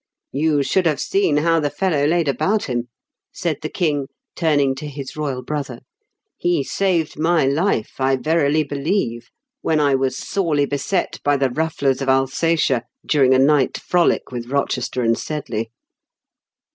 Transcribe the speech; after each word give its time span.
"You 0.31 0.63
should 0.63 0.87
have 0.87 0.99
seen 0.99 1.37
how 1.37 1.59
the 1.59 1.69
fellow 1.69 2.07
laid 2.07 2.27
about 2.27 2.63
him," 2.63 2.87
said 3.31 3.59
the 3.61 3.69
King, 3.69 4.07
turning 4.35 4.73
to 4.77 4.87
his 4.87 5.15
royal 5.15 5.43
brother." 5.43 5.81
He 6.39 6.63
saved 6.63 7.19
my 7.19 7.45
life, 7.45 7.93
I 7.99 8.15
verily 8.15 8.63
believe, 8.63 9.29
when 9.61 9.79
I 9.79 9.93
was 9.93 10.17
sorely 10.17 10.65
beset 10.65 11.19
by 11.23 11.37
the 11.37 11.49
rufflers 11.51 12.01
of 12.01 12.09
Alsatia 12.09 12.81
during 13.05 13.35
a 13.35 13.37
night 13.37 13.77
frolic 13.77 14.31
with 14.31 14.47
Eochester 14.47 15.05
and 15.05 15.15
Sedley." 15.15 15.69